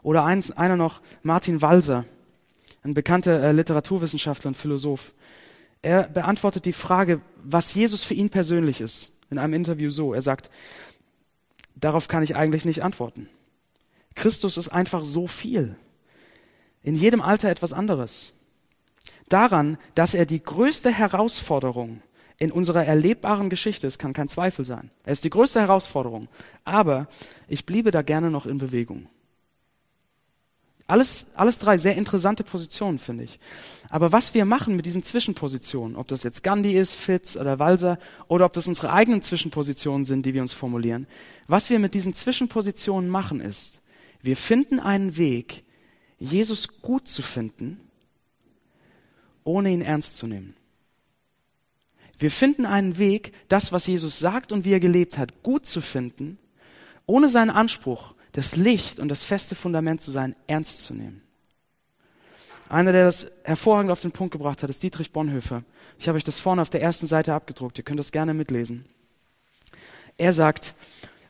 [0.02, 2.04] Oder eins, einer noch, Martin Walser,
[2.84, 5.12] ein bekannter äh, Literaturwissenschaftler und Philosoph.
[5.82, 10.14] Er beantwortet die Frage, was Jesus für ihn persönlich ist, in einem Interview so.
[10.14, 10.50] Er sagt,
[11.74, 13.28] darauf kann ich eigentlich nicht antworten.
[14.14, 15.76] Christus ist einfach so viel.
[16.82, 18.32] In jedem Alter etwas anderes.
[19.28, 22.02] Daran, dass er die größte Herausforderung
[22.38, 24.90] in unserer erlebbaren Geschichte ist, kann kein Zweifel sein.
[25.04, 26.28] Er ist die größte Herausforderung.
[26.64, 27.08] Aber
[27.48, 29.08] ich bliebe da gerne noch in Bewegung.
[30.86, 33.38] Alles, alles drei sehr interessante Positionen, finde ich.
[33.90, 37.98] Aber was wir machen mit diesen Zwischenpositionen, ob das jetzt Gandhi ist, Fitz oder Walser,
[38.26, 41.06] oder ob das unsere eigenen Zwischenpositionen sind, die wir uns formulieren,
[41.46, 43.82] was wir mit diesen Zwischenpositionen machen ist,
[44.22, 45.64] wir finden einen Weg,
[46.18, 47.80] Jesus gut zu finden,
[49.44, 50.54] ohne ihn ernst zu nehmen.
[52.18, 55.80] Wir finden einen Weg, das, was Jesus sagt und wie er gelebt hat, gut zu
[55.80, 56.38] finden,
[57.06, 61.22] ohne seinen Anspruch das Licht und das feste Fundament zu sein, ernst zu nehmen.
[62.68, 65.62] Einer, der das hervorragend auf den Punkt gebracht hat, ist Dietrich Bonhoeffer.
[65.98, 67.78] Ich habe euch das vorne auf der ersten Seite abgedruckt.
[67.78, 68.84] Ihr könnt das gerne mitlesen.
[70.18, 70.74] Er sagt,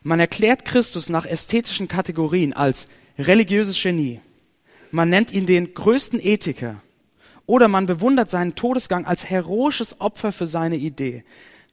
[0.03, 4.19] man erklärt Christus nach ästhetischen Kategorien als religiöses Genie.
[4.91, 6.81] Man nennt ihn den größten Ethiker.
[7.45, 11.23] Oder man bewundert seinen Todesgang als heroisches Opfer für seine Idee.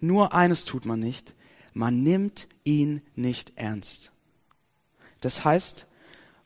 [0.00, 1.34] Nur eines tut man nicht.
[1.74, 4.12] Man nimmt ihn nicht ernst.
[5.20, 5.86] Das heißt,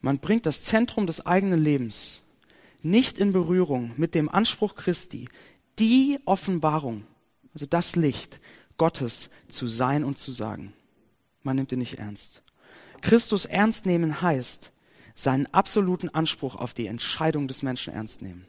[0.01, 2.23] man bringt das Zentrum des eigenen Lebens
[2.83, 5.29] nicht in Berührung mit dem Anspruch Christi,
[5.79, 7.05] die Offenbarung,
[7.55, 8.41] also das Licht
[8.77, 10.73] Gottes zu sein und zu sagen.
[11.43, 12.43] Man nimmt ihn nicht ernst.
[13.01, 14.73] Christus ernst nehmen heißt,
[15.23, 18.47] seinen absoluten Anspruch auf die Entscheidung des Menschen ernst nehmen.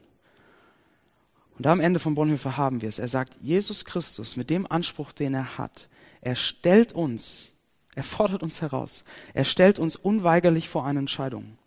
[1.58, 3.00] Und am Ende von Bonhoeffer haben wir es.
[3.00, 5.90] Er sagt, Jesus Christus mit dem Anspruch, den er hat,
[6.22, 7.52] er stellt uns
[7.96, 9.04] er fordert uns heraus.
[9.34, 11.58] Er stellt uns unweigerlich vor eine Entscheidung.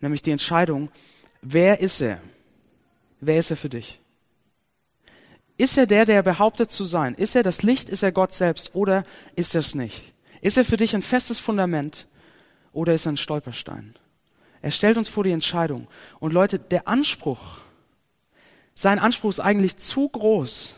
[0.00, 0.90] Nämlich die Entscheidung,
[1.42, 2.20] wer ist er?
[3.20, 4.00] Wer ist er für dich?
[5.56, 7.14] Ist er der, der behauptet zu sein?
[7.14, 7.88] Ist er das Licht?
[7.88, 8.74] Ist er Gott selbst?
[8.74, 9.04] Oder
[9.36, 10.14] ist er es nicht?
[10.40, 12.06] Ist er für dich ein festes Fundament?
[12.72, 13.94] Oder ist er ein Stolperstein?
[14.64, 15.88] Er stellt uns vor die Entscheidung.
[16.20, 17.58] Und Leute, der Anspruch,
[18.74, 20.76] sein Anspruch ist eigentlich zu groß,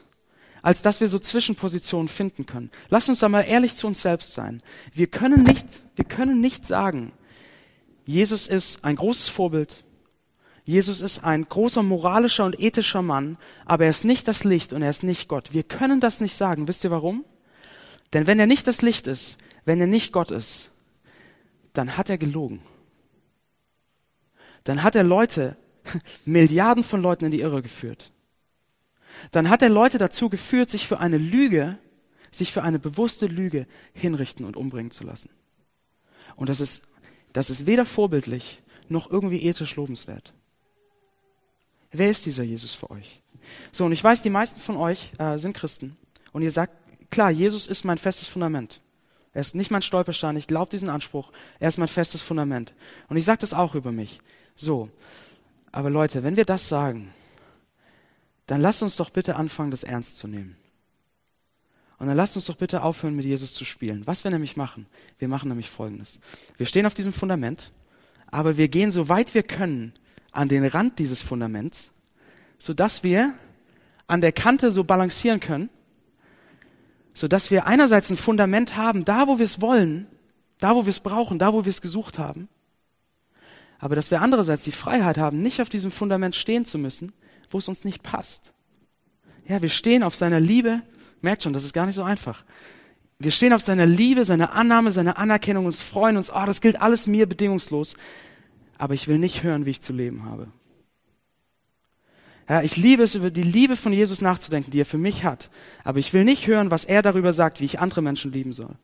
[0.61, 2.72] als dass wir so Zwischenpositionen finden können.
[2.88, 4.61] Lass uns da mal ehrlich zu uns selbst sein.
[4.92, 7.12] Wir können nicht, wir können nicht sagen,
[8.07, 9.85] Jesus ist ein großes Vorbild.
[10.64, 14.83] Jesus ist ein großer moralischer und ethischer Mann, aber er ist nicht das Licht und
[14.83, 15.53] er ist nicht Gott.
[15.53, 16.66] Wir können das nicht sagen.
[16.66, 17.25] Wisst ihr warum?
[18.14, 20.72] Denn wenn er nicht das Licht ist, wenn er nicht Gott ist,
[21.72, 22.62] dann hat er gelogen.
[24.66, 25.57] Dann hat er Leute,
[26.24, 28.12] Milliarden von Leuten in die Irre geführt
[29.31, 31.79] dann hat er Leute dazu geführt, sich für eine Lüge,
[32.31, 35.31] sich für eine bewusste Lüge hinrichten und umbringen zu lassen.
[36.37, 36.83] Und das ist,
[37.33, 40.33] das ist weder vorbildlich noch irgendwie ethisch lobenswert.
[41.90, 43.22] Wer ist dieser Jesus für euch?
[43.72, 45.96] So, und ich weiß, die meisten von euch äh, sind Christen.
[46.33, 46.74] Und ihr sagt,
[47.11, 48.81] klar, Jesus ist mein festes Fundament.
[49.33, 51.33] Er ist nicht mein Stolperstein, ich glaube diesen Anspruch.
[51.59, 52.74] Er ist mein festes Fundament.
[53.09, 54.20] Und ich sage das auch über mich.
[54.57, 54.88] So,
[55.71, 57.12] aber Leute, wenn wir das sagen,
[58.47, 60.57] dann lasst uns doch bitte anfangen, das ernst zu nehmen.
[61.99, 64.07] Und dann lasst uns doch bitte aufhören, mit Jesus zu spielen.
[64.07, 64.87] Was wir nämlich machen,
[65.19, 66.21] wir machen nämlich Folgendes.
[66.57, 67.73] Wir stehen auf diesem Fundament,
[68.31, 69.92] aber wir gehen so weit wir können
[70.33, 71.92] an den Rand dieses Fundaments,
[72.59, 73.35] sodass wir
[74.07, 75.71] an der Kante so balancieren können,
[77.14, 80.07] sodass wir einerseits ein Fundament haben, da wo wir es wollen,
[80.59, 82.49] da wo wir es brauchen, da wo wir es gesucht haben,
[83.87, 87.12] aber dass wir andererseits die Freiheit haben, nicht auf diesem Fundament stehen zu müssen,
[87.51, 88.53] wo es uns nicht passt.
[89.46, 90.83] Ja, wir stehen auf seiner Liebe.
[91.20, 92.44] Merkt schon, das ist gar nicht so einfach.
[93.20, 96.83] Wir stehen auf seiner Liebe, seiner Annahme, seiner Anerkennung und freuen uns, oh, das gilt
[96.83, 97.94] alles mir bedingungslos.
[98.77, 100.49] Aber ich will nicht hören, wie ich zu leben habe.
[102.49, 105.49] Ja, ich liebe es, über die Liebe von Jesus nachzudenken, die er für mich hat.
[105.85, 108.75] Aber ich will nicht hören, was er darüber sagt, wie ich andere Menschen lieben soll.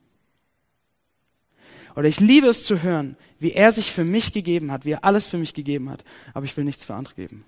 [1.95, 5.05] Oder ich liebe es zu hören, wie er sich für mich gegeben hat, wie er
[5.05, 6.05] alles für mich gegeben hat.
[6.33, 7.45] Aber ich will nichts für andere geben.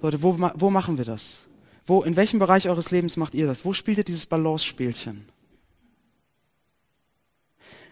[0.00, 1.46] Leute, wo, wo machen wir das?
[1.84, 3.64] Wo, in welchem Bereich eures Lebens macht ihr das?
[3.64, 5.26] Wo spielt ihr dieses Balance-Spielchen?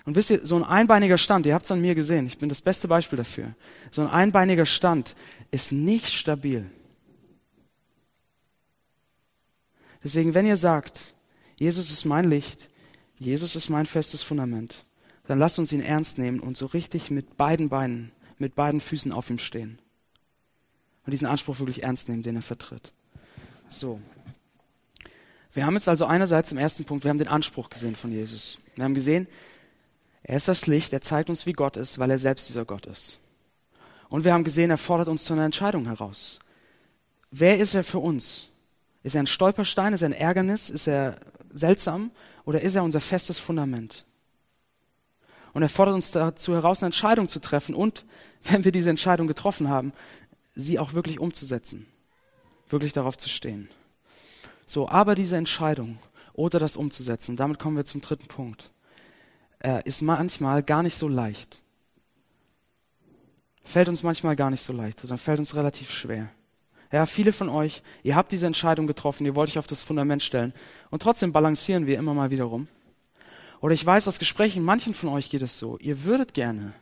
[0.06, 2.48] Und wisst ihr, so ein einbeiniger Stand, ihr habt es an mir gesehen, ich bin
[2.48, 3.54] das beste Beispiel dafür.
[3.90, 5.16] So ein einbeiniger Stand
[5.50, 6.70] ist nicht stabil.
[10.04, 11.12] Deswegen, wenn ihr sagt,
[11.56, 12.70] Jesus ist mein Licht,
[13.18, 14.85] Jesus ist mein festes Fundament,
[15.28, 19.12] dann lasst uns ihn ernst nehmen und so richtig mit beiden Beinen, mit beiden Füßen
[19.12, 19.78] auf ihm stehen
[21.06, 22.92] und diesen Anspruch wirklich ernst nehmen, den er vertritt.
[23.68, 24.00] So.
[25.52, 28.58] Wir haben jetzt also einerseits im ersten Punkt, wir haben den Anspruch gesehen von Jesus.
[28.74, 29.26] Wir haben gesehen,
[30.22, 32.86] er ist das Licht, er zeigt uns, wie Gott ist, weil er selbst dieser Gott
[32.86, 33.20] ist.
[34.08, 36.40] Und wir haben gesehen, er fordert uns zu einer Entscheidung heraus.
[37.30, 38.48] Wer ist er für uns?
[39.02, 39.92] Ist er ein Stolperstein?
[39.92, 40.68] Ist er ein Ärgernis?
[40.68, 41.18] Ist er
[41.52, 42.10] seltsam?
[42.44, 44.04] Oder ist er unser festes Fundament?
[45.56, 48.04] Und er fordert uns dazu heraus, eine Entscheidung zu treffen und,
[48.42, 49.94] wenn wir diese Entscheidung getroffen haben,
[50.54, 51.86] sie auch wirklich umzusetzen.
[52.68, 53.70] Wirklich darauf zu stehen.
[54.66, 55.98] So, aber diese Entscheidung
[56.34, 58.70] oder das umzusetzen, damit kommen wir zum dritten Punkt,
[59.60, 61.62] äh, ist manchmal gar nicht so leicht.
[63.64, 66.28] Fällt uns manchmal gar nicht so leicht, sondern fällt uns relativ schwer.
[66.92, 70.22] Ja, viele von euch, ihr habt diese Entscheidung getroffen, ihr wollt euch auf das Fundament
[70.22, 70.52] stellen
[70.90, 72.68] und trotzdem balancieren wir immer mal wieder rum.
[73.60, 76.74] Oder ich weiß aus Gesprächen, manchen von euch geht es so, ihr würdet gerne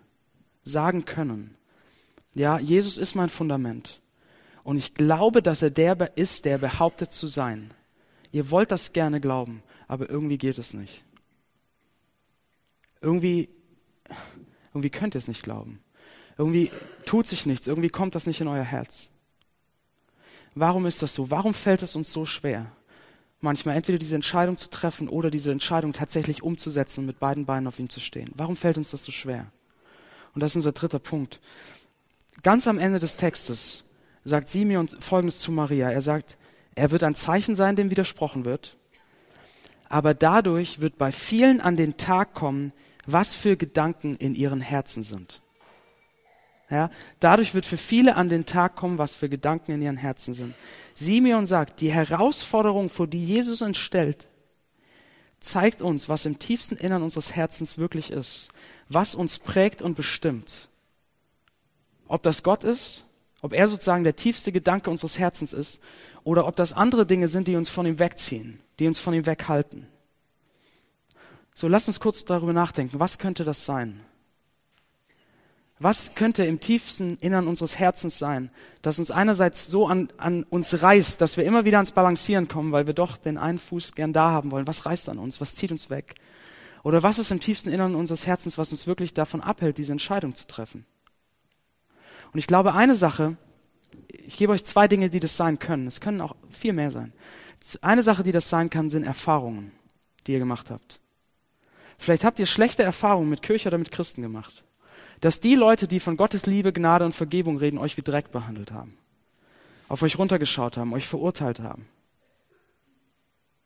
[0.64, 1.56] sagen können,
[2.34, 4.00] ja, Jesus ist mein Fundament.
[4.64, 7.72] Und ich glaube, dass er der ist, der behauptet zu sein.
[8.32, 11.04] Ihr wollt das gerne glauben, aber irgendwie geht es nicht.
[13.00, 13.50] Irgendwie,
[14.72, 15.80] irgendwie könnt ihr es nicht glauben.
[16.36, 16.72] Irgendwie
[17.04, 19.10] tut sich nichts, irgendwie kommt das nicht in euer Herz.
[20.54, 21.30] Warum ist das so?
[21.30, 22.72] Warum fällt es uns so schwer?
[23.44, 27.66] Manchmal entweder diese Entscheidung zu treffen oder diese Entscheidung tatsächlich umzusetzen und mit beiden Beinen
[27.66, 28.30] auf ihm zu stehen.
[28.34, 29.52] Warum fällt uns das so schwer?
[30.34, 31.42] Und das ist unser dritter Punkt.
[32.42, 33.84] Ganz am Ende des Textes
[34.24, 35.90] sagt Simeon Folgendes zu Maria.
[35.90, 36.38] Er sagt,
[36.74, 38.78] er wird ein Zeichen sein, dem widersprochen wird.
[39.90, 42.72] Aber dadurch wird bei vielen an den Tag kommen,
[43.06, 45.42] was für Gedanken in ihren Herzen sind.
[46.74, 50.34] Ja, dadurch wird für viele an den Tag kommen, was für Gedanken in ihren Herzen
[50.34, 50.56] sind.
[50.92, 54.26] Simeon sagt, die Herausforderung, vor die Jesus uns stellt,
[55.38, 58.48] zeigt uns, was im tiefsten Innern unseres Herzens wirklich ist,
[58.88, 60.68] was uns prägt und bestimmt.
[62.08, 63.04] Ob das Gott ist,
[63.40, 65.78] ob er sozusagen der tiefste Gedanke unseres Herzens ist,
[66.24, 69.26] oder ob das andere Dinge sind, die uns von ihm wegziehen, die uns von ihm
[69.26, 69.86] weghalten.
[71.54, 72.98] So, lass uns kurz darüber nachdenken.
[72.98, 74.00] Was könnte das sein?
[75.80, 78.50] Was könnte im tiefsten Innern unseres Herzens sein,
[78.82, 82.70] das uns einerseits so an, an uns reißt, dass wir immer wieder ans Balancieren kommen,
[82.70, 84.68] weil wir doch den einen Fuß gern da haben wollen?
[84.68, 85.40] Was reißt an uns?
[85.40, 86.14] Was zieht uns weg?
[86.84, 90.34] Oder was ist im tiefsten Innern unseres Herzens, was uns wirklich davon abhält, diese Entscheidung
[90.34, 90.86] zu treffen?
[92.32, 93.36] Und ich glaube, eine Sache,
[94.08, 95.88] ich gebe euch zwei Dinge, die das sein können.
[95.88, 97.12] Es können auch viel mehr sein.
[97.80, 99.72] Eine Sache, die das sein kann, sind Erfahrungen,
[100.26, 101.00] die ihr gemacht habt.
[101.98, 104.64] Vielleicht habt ihr schlechte Erfahrungen mit Kirche oder mit Christen gemacht
[105.24, 108.72] dass die Leute, die von Gottes Liebe, Gnade und Vergebung reden, euch wie Dreck behandelt
[108.72, 108.98] haben,
[109.88, 111.88] auf euch runtergeschaut haben, euch verurteilt haben,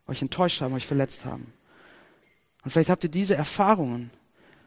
[0.07, 1.53] euch enttäuscht haben, euch verletzt haben.
[2.63, 4.13] Und vielleicht habt ihr diese Erfahrungen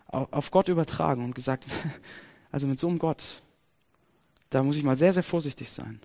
[0.07, 1.65] auf Gott übertragen und gesagt,
[2.51, 3.41] also mit so einem Gott,
[4.49, 6.01] da muss ich mal sehr, sehr vorsichtig sein.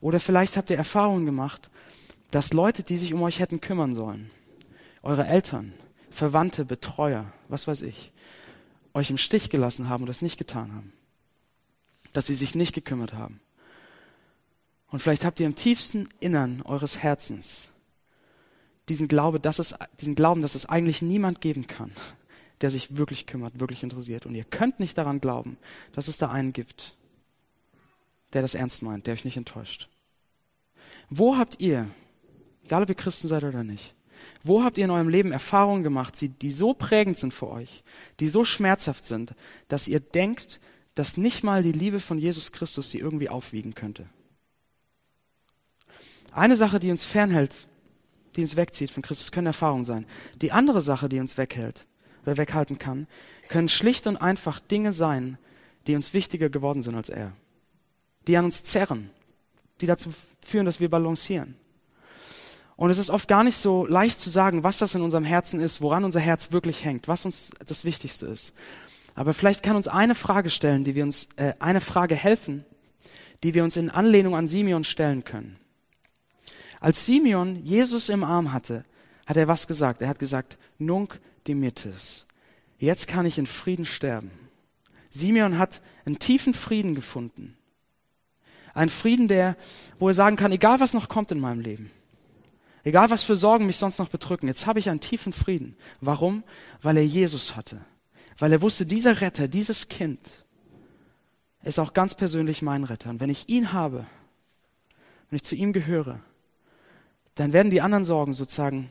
[0.00, 1.68] Oder vielleicht habt ihr Erfahrungen gemacht,
[2.30, 4.30] dass Leute, die sich um euch hätten kümmern sollen,
[5.02, 5.74] eure Eltern,
[6.12, 8.12] Verwandte, Betreuer, was weiß ich,
[8.94, 10.92] euch im Stich gelassen haben und das nicht getan haben.
[12.12, 13.40] Dass sie sich nicht gekümmert haben.
[14.88, 17.70] Und vielleicht habt ihr im tiefsten Innern eures Herzens
[18.88, 21.92] diesen, Glaube, dass es, diesen Glauben, dass es eigentlich niemand geben kann,
[22.60, 24.26] der sich wirklich kümmert, wirklich interessiert.
[24.26, 25.56] Und ihr könnt nicht daran glauben,
[25.92, 26.96] dass es da einen gibt,
[28.32, 29.88] der das ernst meint, der euch nicht enttäuscht.
[31.08, 31.88] Wo habt ihr,
[32.64, 33.94] egal ob ihr Christen seid oder nicht,
[34.42, 37.84] wo habt ihr in eurem Leben Erfahrungen gemacht, die so prägend sind für euch,
[38.20, 39.34] die so schmerzhaft sind,
[39.68, 40.60] dass ihr denkt,
[40.94, 44.06] dass nicht mal die Liebe von Jesus Christus sie irgendwie aufwiegen könnte?
[46.32, 47.66] Eine Sache, die uns fernhält,
[48.36, 50.06] die uns wegzieht von Christus, können Erfahrungen sein.
[50.40, 51.86] Die andere Sache, die uns weghält
[52.22, 53.06] oder weghalten kann,
[53.48, 55.38] können schlicht und einfach Dinge sein,
[55.86, 57.32] die uns wichtiger geworden sind als er.
[58.26, 59.10] Die an uns zerren,
[59.80, 61.56] die dazu führen, dass wir balancieren.
[62.76, 65.60] Und es ist oft gar nicht so leicht zu sagen, was das in unserem Herzen
[65.60, 68.52] ist, woran unser Herz wirklich hängt, was uns das Wichtigste ist.
[69.14, 72.64] Aber vielleicht kann uns eine Frage stellen, die wir uns, äh, eine Frage helfen,
[73.42, 75.58] die wir uns in Anlehnung an Simeon stellen können.
[76.80, 78.84] Als Simeon Jesus im Arm hatte,
[79.26, 80.02] hat er was gesagt?
[80.02, 82.26] Er hat gesagt, Nunc dimittis.
[82.78, 84.30] Jetzt kann ich in Frieden sterben.
[85.10, 87.56] Simeon hat einen tiefen Frieden gefunden.
[88.74, 89.56] Ein Frieden, der,
[89.98, 91.90] wo er sagen kann, egal was noch kommt in meinem Leben,
[92.84, 95.76] Egal was für Sorgen mich sonst noch bedrücken, jetzt habe ich einen tiefen Frieden.
[96.00, 96.42] Warum?
[96.80, 97.80] Weil er Jesus hatte.
[98.38, 100.44] Weil er wusste, dieser Retter, dieses Kind
[101.62, 103.10] ist auch ganz persönlich mein Retter.
[103.10, 104.06] Und wenn ich ihn habe,
[105.30, 106.20] wenn ich zu ihm gehöre,
[107.36, 108.90] dann werden die anderen Sorgen sozusagen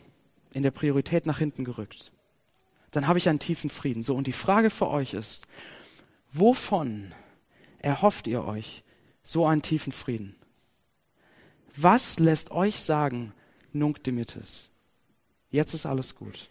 [0.54, 2.12] in der Priorität nach hinten gerückt.
[2.92, 4.04] Dann habe ich einen tiefen Frieden.
[4.04, 5.48] So, und die Frage für euch ist,
[6.32, 7.14] wovon
[7.80, 8.84] erhofft ihr euch
[9.24, 10.36] so einen tiefen Frieden?
[11.76, 13.34] Was lässt euch sagen,
[13.74, 14.70] nunc dimittis.
[15.50, 16.50] Jetzt ist alles gut.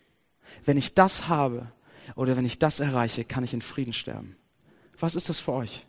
[0.64, 1.72] Wenn ich das habe
[2.16, 4.36] oder wenn ich das erreiche, kann ich in Frieden sterben.
[4.98, 5.86] Was ist das für euch?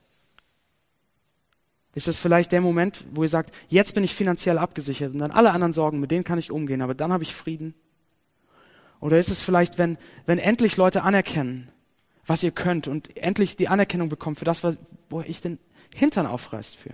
[1.94, 5.32] Ist das vielleicht der Moment, wo ihr sagt, jetzt bin ich finanziell abgesichert und dann
[5.32, 7.74] alle anderen Sorgen, mit denen kann ich umgehen, aber dann habe ich Frieden?
[9.02, 11.70] Oder ist es vielleicht, wenn, wenn endlich Leute anerkennen,
[12.26, 15.60] was ihr könnt und endlich die Anerkennung bekommt für das, wo ich den
[15.94, 16.92] Hintern aufreißt für?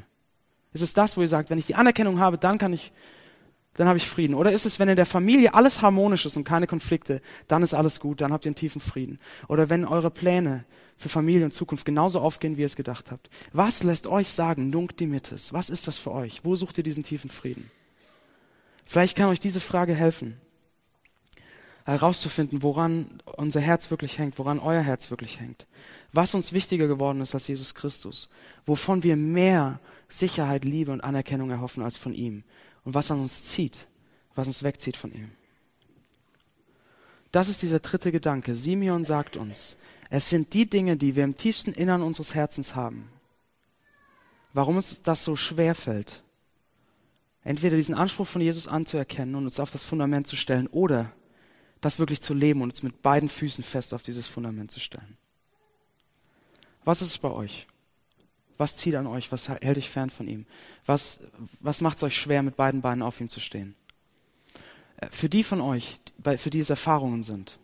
[0.73, 2.91] Ist es das, wo ihr sagt, wenn ich die Anerkennung habe, dann kann ich,
[3.77, 4.33] dann habe ich Frieden?
[4.33, 7.73] Oder ist es, wenn in der Familie alles harmonisch ist und keine Konflikte, dann ist
[7.73, 9.19] alles gut, dann habt ihr einen tiefen Frieden?
[9.47, 10.65] Oder wenn eure Pläne
[10.97, 13.29] für Familie und Zukunft genauso aufgehen, wie ihr es gedacht habt?
[13.53, 15.53] Was lässt euch sagen, nunc dimittis?
[15.53, 16.41] Was ist das für euch?
[16.43, 17.69] Wo sucht ihr diesen tiefen Frieden?
[18.85, 20.41] Vielleicht kann euch diese Frage helfen
[21.87, 25.65] herauszufinden, woran unser Herz wirklich hängt, woran euer Herz wirklich hängt.
[26.11, 28.29] Was uns wichtiger geworden ist als Jesus Christus.
[28.65, 32.43] Wovon wir mehr Sicherheit, Liebe und Anerkennung erhoffen als von ihm.
[32.87, 33.85] Und was an uns zieht,
[34.33, 35.29] was uns wegzieht von ihm.
[37.33, 38.55] Das ist dieser dritte Gedanke.
[38.55, 39.75] Simeon sagt uns,
[40.09, 43.09] es sind die Dinge, die wir im tiefsten Innern unseres Herzens haben.
[44.53, 46.23] Warum uns das so schwer fällt,
[47.43, 51.11] entweder diesen Anspruch von Jesus anzuerkennen und uns auf das Fundament zu stellen oder
[51.81, 55.17] das wirklich zu leben und uns mit beiden Füßen fest auf dieses Fundament zu stellen.
[56.85, 57.67] Was ist es bei euch?
[58.57, 59.31] Was zieht an euch?
[59.31, 60.45] Was hält euch fern von ihm?
[60.85, 61.19] Was,
[61.59, 63.75] was macht es euch schwer, mit beiden Beinen auf ihm zu stehen?
[64.97, 65.99] Äh, für die von euch,
[66.37, 67.59] für die es Erfahrungen sind.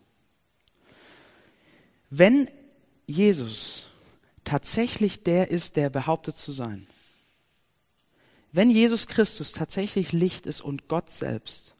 [2.10, 2.48] Wenn
[3.06, 3.86] Jesus
[4.44, 6.86] tatsächlich der ist, der behauptet zu sein,
[8.52, 11.74] wenn Jesus Christus tatsächlich Licht ist und Gott selbst,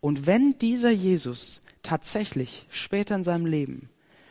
[0.00, 3.88] und wenn dieser Jesus tatsächlich später in seinem Leben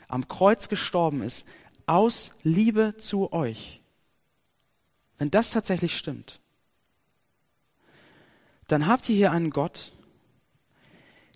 [0.07, 1.45] am Kreuz gestorben ist,
[1.85, 3.80] aus Liebe zu euch,
[5.21, 6.39] wenn das tatsächlich stimmt,
[8.67, 9.93] dann habt ihr hier einen Gott,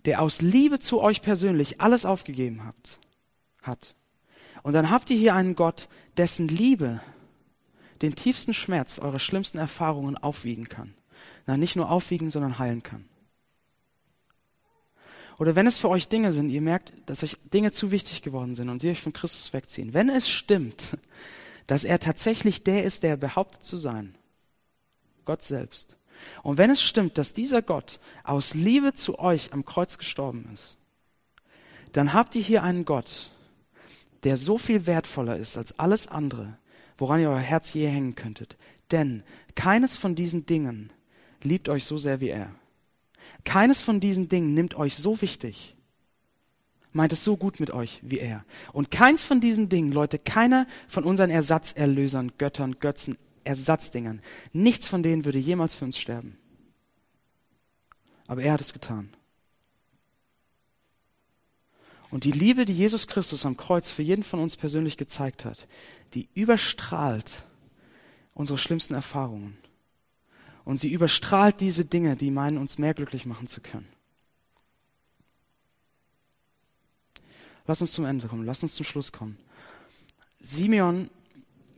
[0.06, 2.98] der aus Liebe zu euch persönlich alles aufgegeben hat,
[3.62, 3.94] hat.
[4.64, 7.00] Und dann habt ihr hier einen Gott, dessen Liebe
[8.02, 10.94] den tiefsten Schmerz eurer schlimmsten Erfahrungen aufwiegen kann.
[11.46, 13.04] Na, nicht nur aufwiegen, sondern heilen kann.
[15.38, 18.56] Oder wenn es für euch Dinge sind, ihr merkt, dass euch Dinge zu wichtig geworden
[18.56, 19.94] sind und sie euch von Christus wegziehen.
[19.94, 20.98] Wenn es stimmt,
[21.66, 24.16] dass er tatsächlich der ist, der behauptet zu sein,
[25.24, 25.96] Gott selbst.
[26.42, 30.78] Und wenn es stimmt, dass dieser Gott aus Liebe zu euch am Kreuz gestorben ist,
[31.92, 33.30] dann habt ihr hier einen Gott,
[34.22, 36.58] der so viel wertvoller ist als alles andere,
[36.98, 38.56] woran ihr euer Herz je hängen könntet.
[38.90, 39.22] Denn
[39.54, 40.92] keines von diesen Dingen
[41.42, 42.54] liebt euch so sehr wie er.
[43.44, 45.75] Keines von diesen Dingen nimmt euch so wichtig,
[46.96, 48.44] meint es so gut mit euch wie er.
[48.72, 54.20] Und keins von diesen Dingen, Leute, keiner von unseren Ersatzerlösern, Göttern, Götzen, Ersatzdingern,
[54.52, 56.36] nichts von denen würde jemals für uns sterben.
[58.26, 59.10] Aber er hat es getan.
[62.10, 65.68] Und die Liebe, die Jesus Christus am Kreuz für jeden von uns persönlich gezeigt hat,
[66.14, 67.44] die überstrahlt
[68.32, 69.58] unsere schlimmsten Erfahrungen.
[70.64, 73.86] Und sie überstrahlt diese Dinge, die meinen, uns mehr glücklich machen zu können.
[77.66, 79.36] Lass uns zum Ende kommen, lass uns zum Schluss kommen.
[80.40, 81.10] Simeon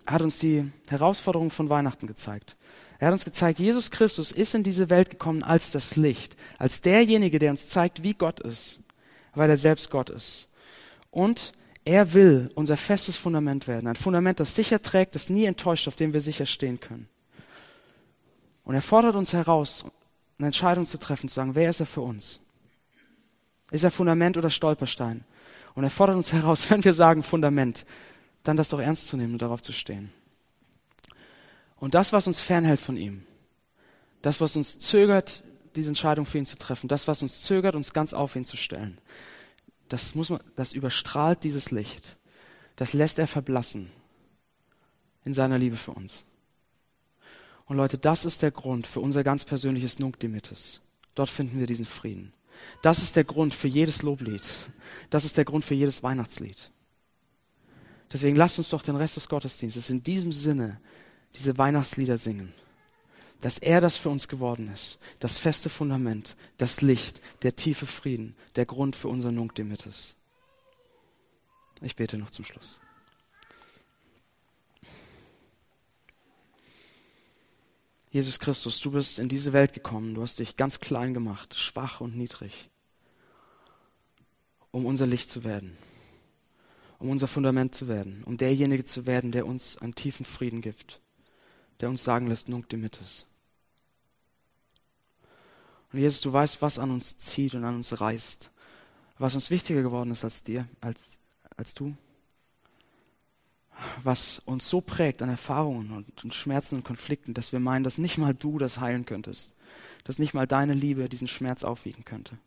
[0.07, 2.57] hat uns die Herausforderung von Weihnachten gezeigt.
[2.99, 6.81] Er hat uns gezeigt, Jesus Christus ist in diese Welt gekommen als das Licht, als
[6.81, 8.81] derjenige, der uns zeigt, wie Gott ist,
[9.35, 10.49] weil er selbst Gott ist.
[11.11, 11.53] Und
[11.85, 15.97] er will unser festes Fundament werden, ein Fundament, das sicher trägt, das nie enttäuscht, auf
[15.97, 17.09] dem wir sicher stehen können.
[18.65, 19.87] Und er fordert uns heraus,
[20.39, 22.41] eine Entscheidung zu treffen, zu sagen, wer ist er für uns?
[23.71, 25.25] Ist er Fundament oder Stolperstein?
[25.75, 27.87] Und er fordert uns heraus, wenn wir sagen Fundament,
[28.43, 30.11] dann das doch ernst zu nehmen und darauf zu stehen.
[31.77, 33.25] Und das, was uns fernhält von ihm,
[34.23, 35.45] das, was uns zögert,
[35.77, 38.57] diese Entscheidung für ihn zu treffen, das, was uns zögert, uns ganz auf ihn zu
[38.57, 38.99] stellen,
[39.89, 42.19] das muss man, das überstrahlt dieses Licht.
[42.77, 43.91] Das lässt er verblassen
[45.25, 46.27] in seiner Liebe für uns.
[47.67, 50.81] Und Leute, das ist der Grund für unser ganz persönliches Nunc Dimittis.
[51.15, 52.33] Dort finden wir diesen Frieden.
[52.83, 54.43] Das ist der Grund für jedes Loblied.
[55.11, 56.71] Das ist der Grund für jedes Weihnachtslied.
[58.13, 60.81] Deswegen lasst uns doch den Rest des Gottesdienstes in diesem Sinne
[61.35, 62.55] diese Weihnachtslieder singen.
[63.41, 64.99] Dass er das für uns geworden ist.
[65.21, 70.17] Das feste Fundament, das Licht, der tiefe Frieden, der Grund für unser Nunc Dimittis.
[71.81, 72.81] Ich bete noch zum Schluss.
[78.11, 82.01] Jesus Christus, du bist in diese Welt gekommen, du hast dich ganz klein gemacht, schwach
[82.01, 82.71] und niedrig,
[84.71, 85.77] um unser Licht zu werden,
[86.99, 91.01] um unser Fundament zu werden, um derjenige zu werden, der uns einen tiefen Frieden gibt,
[91.81, 93.27] der uns sagen lässt, nunc dimittis.
[95.93, 98.51] Und Jesus, du weißt, was an uns zieht und an uns reißt,
[99.19, 101.19] was uns wichtiger geworden ist als dir, als,
[101.57, 101.95] als du
[104.03, 107.99] was uns so prägt an Erfahrungen und, und, Schmerzen und Konflikten, dass wir meinen, dass
[107.99, 109.55] nicht mal du das heilen könntest,
[110.05, 112.39] dass nicht mal deine Liebe diesen Schmerz aufwiegen könnte.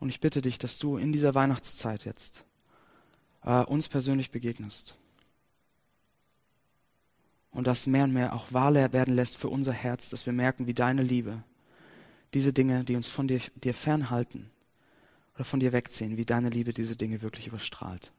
[0.00, 2.44] Und ich bitte dich, dass du in dieser Weihnachtszeit jetzt
[3.42, 4.96] äh, uns persönlich begegnest.
[7.50, 10.66] Und das mehr und mehr auch wahr werden lässt für unser Herz, dass wir merken,
[10.66, 11.42] wie deine Liebe
[12.34, 14.50] diese Dinge, die uns von dir, dir fernhalten
[15.34, 18.12] oder von dir wegziehen, wie deine Liebe diese Dinge wirklich überstrahlt.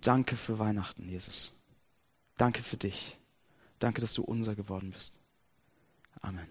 [0.00, 1.52] Danke für Weihnachten, Jesus.
[2.36, 3.18] Danke für dich.
[3.78, 5.18] Danke, dass du unser geworden bist.
[6.20, 6.48] Amen.